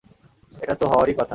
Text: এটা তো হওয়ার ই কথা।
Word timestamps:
এটা 0.61 0.75
তো 0.75 0.85
হওয়ার 0.87 1.07
ই 1.09 1.13
কথা। 1.13 1.29